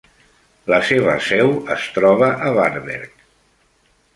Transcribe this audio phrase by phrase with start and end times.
[0.73, 3.25] La seva seu es troba a Varberg.